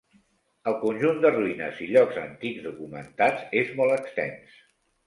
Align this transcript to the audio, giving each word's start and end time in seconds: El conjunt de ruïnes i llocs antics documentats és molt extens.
El 0.71 0.77
conjunt 0.83 1.19
de 1.25 1.31
ruïnes 1.35 1.83
i 1.85 1.91
llocs 1.91 2.19
antics 2.25 2.67
documentats 2.71 3.49
és 3.65 3.75
molt 3.83 3.99
extens. 4.01 4.63